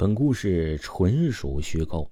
[0.00, 2.10] 本故事纯属虚构，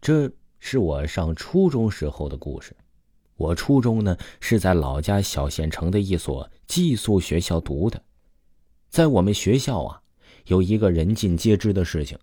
[0.00, 2.74] 这是我上初中时候的故事。
[3.36, 8.02] 我初中呢是在老家小县城的一所寄宿学校读的，
[8.88, 10.00] 在我们学校啊，
[10.46, 12.18] 有一个人尽皆知的事情，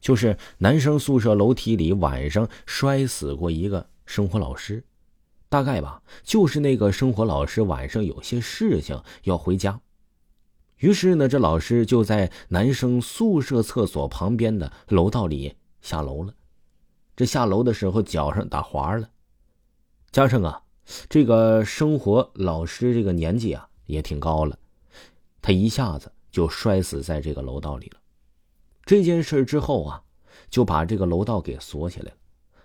[0.00, 4.80] 就是男生宿舍楼梯里晚上摔死过一个生活老师。
[5.48, 9.80] 大概吧，就是那个生活老师晚上有些事情要回家。
[10.78, 16.34] 于是呢，这老师就在男生宿舍厕所旁边的楼道里下楼了。
[17.16, 19.08] 这下楼的时候脚上打滑了，
[20.10, 20.62] 加上啊，
[21.08, 24.58] 这个生活老师这个年纪啊也挺高了，
[25.40, 27.98] 他一下子就摔死在这个楼道里了。
[28.84, 30.02] 这件事之后啊，
[30.50, 32.16] 就把这个楼道给锁起来了。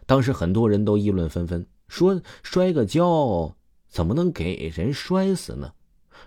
[0.06, 3.56] 当时很多人都议论纷纷，说摔个跤
[3.88, 5.72] 怎么能给人摔死呢？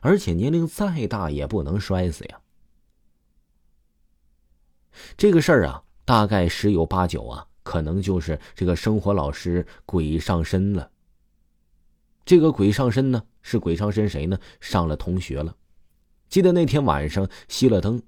[0.01, 2.41] 而且年龄再大也不能摔死呀。
[5.17, 10.91] 这个事儿啊，大概十有八九啊，可能就是这个生活老师鬼上身了。
[12.25, 14.39] 这个鬼上身呢，是鬼上身谁呢？
[14.61, 15.55] 上了同学了。
[16.29, 18.03] 记得那天晚上熄了灯，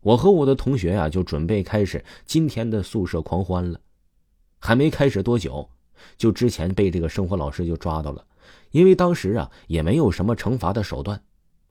[0.00, 3.80] 我和我的同学呀就准备开始今天的宿舍狂欢了。
[4.58, 5.68] 还没开始多久，
[6.16, 8.24] 就之前被这个生活老师就抓到了。
[8.70, 11.22] 因为当时啊也没有什么惩罚的手段，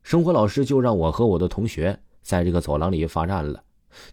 [0.03, 3.63] 生活老师就让我和我的同学在这个走廊里罚站了。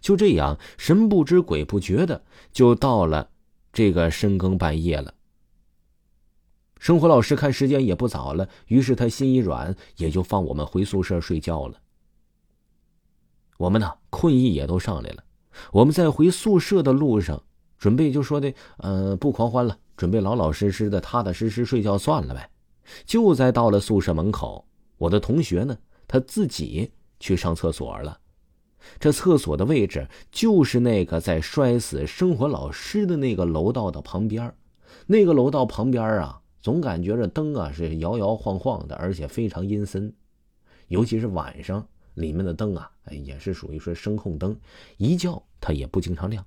[0.01, 3.29] 就这样，神不知鬼不觉的就到了
[3.71, 5.13] 这个深更半夜了。
[6.79, 11.79] 生活老师看时间也不早了，于是他心一软，也就放我们回宿舍睡觉了。
[13.57, 15.23] 我们呢，困意也都上来了。
[15.71, 17.41] 我们在回宿舍的路上，
[17.79, 22.49] 准备就说的，呃，不狂欢了，准备老老实实的、踏踏实实睡觉算了呗。
[23.05, 24.67] 就在到了宿舍门口，
[24.97, 25.77] 我的同学呢，
[26.07, 28.19] 他自己去上厕所了。
[28.99, 34.53] 这厕所的位置就是那个在摔死生活老师的那个楼道的旁边
[35.05, 40.13] 那个楼道旁边啊，总感觉着灯啊是摇摇晃晃的，而且非常阴森。
[40.87, 44.57] 尤其是晚上，里面的灯啊，也是属于说声控灯，
[44.95, 46.45] 一叫它也不经常亮。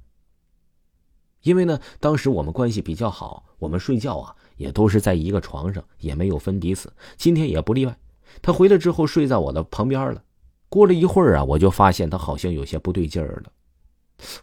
[1.43, 6.93] 因为呢，当时我们关系比较好，我们睡觉啊也都是在一个床上，也没有分彼此。
[7.17, 7.97] 今天也不例外。
[8.43, 10.23] 他回来之后睡在我的旁边了。
[10.69, 13.51] 过了一会儿啊，我就发现他好像有些不对劲儿了。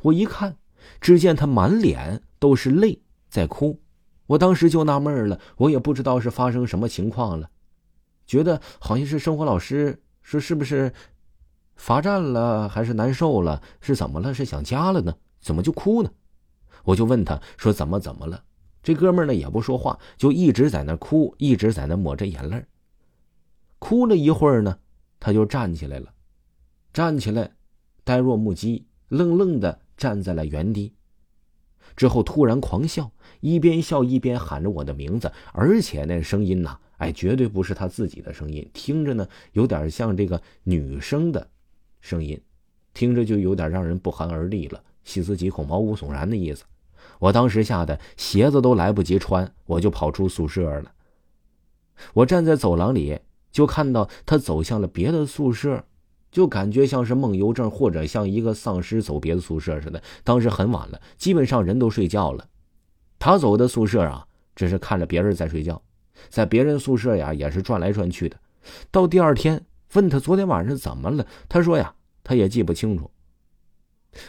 [0.01, 0.57] 我一看，
[0.99, 3.79] 只见他满脸都是泪，在哭。
[4.25, 7.47] 我当时就纳闷了，我也不知道是发生什么情况了，
[8.25, 10.91] 觉得好像是生活老师说是不是
[11.75, 14.33] 罚站了，还是难受了，是怎么了？
[14.33, 15.13] 是想家了呢？
[15.39, 16.09] 怎么就哭呢？
[16.85, 18.43] 我就问他说：“怎么怎么了？”
[18.87, 22.63] 这哥们呢也不说话，就一直在那哭，一直在那抹着眼泪。
[23.79, 24.79] 哭了一会儿呢，
[25.19, 26.13] 他就站起来了，
[26.93, 27.51] 站起来，
[28.05, 30.93] 呆若木鸡，愣愣的站在了原地。
[31.97, 33.11] 之后突然狂笑，
[33.41, 41.45] 一边笑一边喊着我的名字，而且那声音呐，哎，绝对不是他自己的声音，听着呢有点像这个女生的
[41.99, 42.41] 声音，
[42.93, 46.63] 听着就有点让人不寒而栗了，细思极恐，毛骨悚然的意思。
[47.19, 50.91] 我当时吓得鞋子都来不及穿，我就跑出宿舍了。
[52.13, 53.19] 我站在走廊里，
[53.51, 55.83] 就看到他走向了别的宿舍，
[56.31, 60.01] 就感觉像是梦游症，或者像一个丧尸走别的宿舍似的。
[60.23, 62.47] 当时很晚了，基本上人都睡觉了。
[63.17, 65.81] 他走的宿舍啊，只是看着别人在睡觉，
[66.29, 68.37] 在别人宿舍呀也是转来转去的。
[68.91, 73.09] 到第二天问他昨天晚上怎么了，他说呀，他也记不清楚。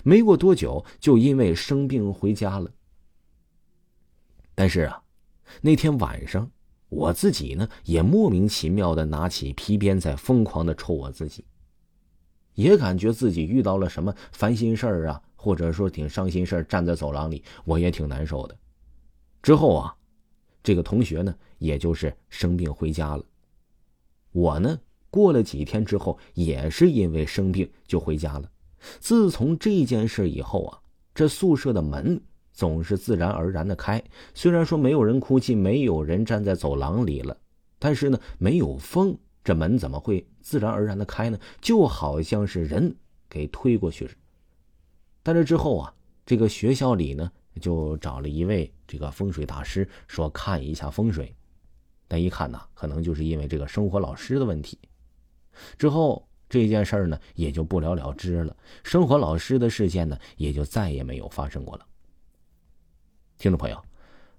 [0.04, 2.70] 没过多久，就因为生病回家了。
[4.54, 5.02] 但是啊，
[5.60, 6.50] 那天晚上，
[6.88, 11.44] 我自己呢也莫名其妙的拿起皮鞭在疯狂的抽我自己，
[12.54, 16.64] 也感觉自己遇到了什么烦心事儿啊，或者说挺伤心事儿。
[16.64, 18.58] 站在走廊里，我也挺难受的。
[19.40, 19.96] 之后啊，
[20.62, 23.24] 这个同学呢，也就是生病回家了。
[24.32, 24.78] 我呢，
[25.08, 28.50] 过了几天之后，也是因为生病就回家了。
[29.00, 30.78] 自从这件事以后啊，
[31.14, 32.20] 这宿舍的门
[32.52, 34.02] 总是自然而然的开。
[34.34, 37.36] 虽然说没有人哭泣，没有人站在走廊里了，
[37.78, 41.38] 但是呢，没有风，这门怎么会自然而然的开呢？
[41.60, 42.94] 就好像是人
[43.28, 44.10] 给推过去。
[45.22, 45.94] 但是之后啊，
[46.24, 47.30] 这个学校里呢
[47.60, 51.34] 就找了一位这个风水大师，说看一下风水。
[52.06, 54.78] 但一看呢，可能就是因为这个生活老师的问题。
[55.76, 61.86] 之后这件事儿呢也就不了了之了，生活老师的事件呢也就再也没有发生过了。
[63.36, 63.80] 听众朋友，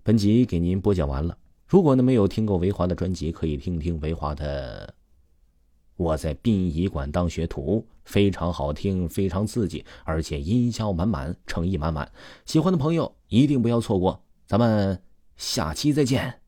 [0.04, 1.38] 本集给您播讲完了。
[1.68, 4.88] 如果呢没有听过维华的专辑，可以听听维华的
[5.98, 12.12] 《我在殡仪馆当学徒》，非常好听，非常刺激，而且音效满满，诚意满满。
[12.46, 15.00] 喜欢的朋友一定不要错过，咱们
[15.38, 16.39] 下期再见。